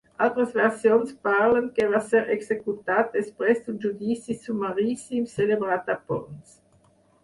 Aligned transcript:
Altres 0.25 0.53
versions 0.59 1.11
parlen 1.27 1.67
que 1.75 1.85
va 1.91 2.01
ser 2.07 2.23
executat 2.37 3.13
després 3.21 3.63
d'un 3.69 3.79
judici 3.87 4.41
sumaríssim 4.43 5.33
celebrat 5.39 5.97
a 5.99 6.03
Ponts. 6.13 6.63